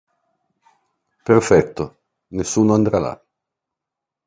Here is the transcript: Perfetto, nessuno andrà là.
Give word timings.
Perfetto, 1.23 1.99
nessuno 2.29 2.73
andrà 2.73 2.97
là. 2.97 3.23